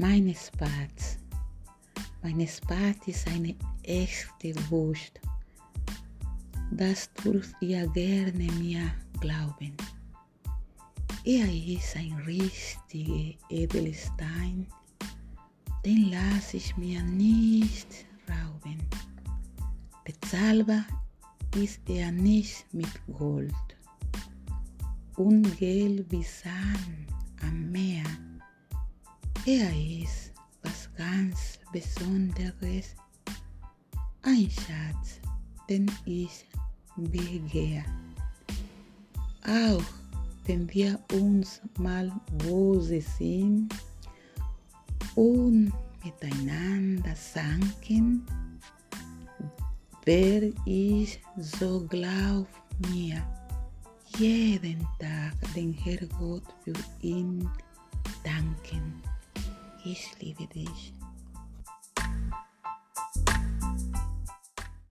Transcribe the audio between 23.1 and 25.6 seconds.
Gold und